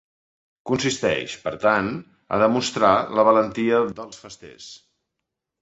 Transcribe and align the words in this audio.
Consisteix, 0.69 1.35
per 1.43 1.53
tant, 1.65 1.91
a 2.37 2.41
demostrar 2.45 2.91
la 3.19 3.27
valentia 3.31 3.83
dels 4.01 4.23
festers. 4.25 4.73